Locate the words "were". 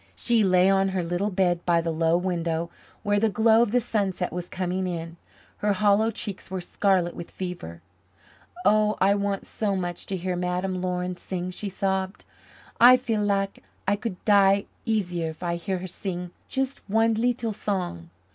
6.49-6.59